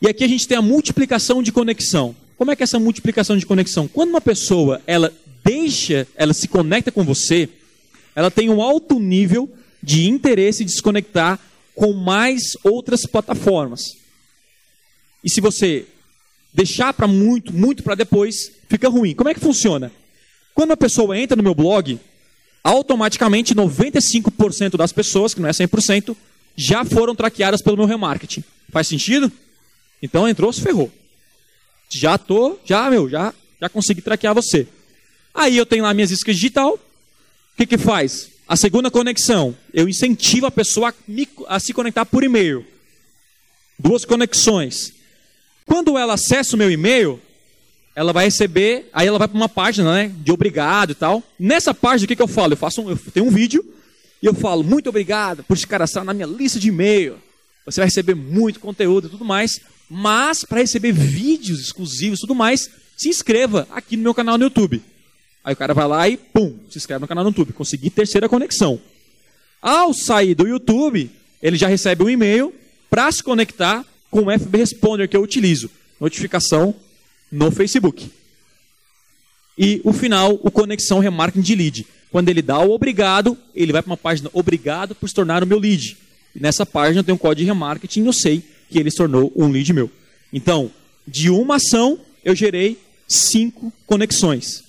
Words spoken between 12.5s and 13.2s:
outras